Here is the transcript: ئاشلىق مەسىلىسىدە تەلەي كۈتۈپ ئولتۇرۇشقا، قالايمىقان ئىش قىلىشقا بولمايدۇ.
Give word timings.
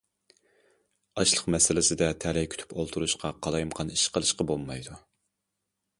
ئاشلىق 1.23 1.43
مەسىلىسىدە 1.57 2.09
تەلەي 2.25 2.49
كۈتۈپ 2.55 2.73
ئولتۇرۇشقا، 2.77 3.33
قالايمىقان 3.47 3.95
ئىش 3.99 4.07
قىلىشقا 4.17 4.49
بولمايدۇ. 4.53 4.99